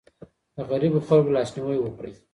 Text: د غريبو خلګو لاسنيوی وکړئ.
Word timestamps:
د 0.55 0.57
غريبو 0.69 1.05
خلګو 1.07 1.35
لاسنيوی 1.35 1.77
وکړئ. 1.81 2.13